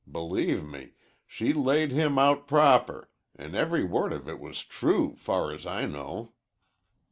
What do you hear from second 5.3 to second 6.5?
as I know.